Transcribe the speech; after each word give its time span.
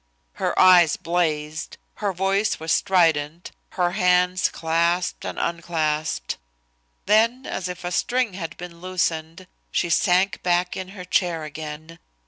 Her 0.41 0.57
eyes 0.57 0.97
blazed, 0.97 1.77
her 1.97 2.11
voice 2.11 2.59
was 2.59 2.71
strident, 2.71 3.51
her 3.77 3.91
hands 3.91 4.49
clasped 4.49 5.23
and 5.25 5.37
unclasped. 5.37 6.39
Then, 7.05 7.45
as 7.45 7.67
if 7.69 7.83
a 7.83 7.91
string 7.91 8.33
had 8.33 8.57
been 8.57 8.81
loosened, 8.81 9.45
she 9.69 9.91
sank 9.91 10.41
back 10.41 10.75
in 10.75 10.87
her 10.97 11.05
chair 11.05 11.43
again. 11.43 11.99